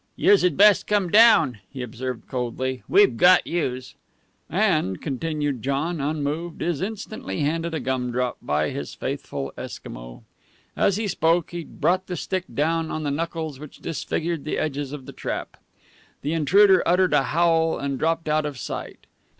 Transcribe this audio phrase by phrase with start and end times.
[0.15, 2.81] "Youse had best come down," he observed coldly.
[2.89, 3.93] "We've got youse."
[4.49, 10.23] "And," continued John, unmoved, "is instantly handed a gum drop by his faithful Eskimo."
[10.75, 14.91] As he spoke, he brought the stick down on the knuckles which disfigured the edges
[14.91, 15.55] of the trap.
[16.23, 19.05] The intruder uttered a howl and dropped out of sight.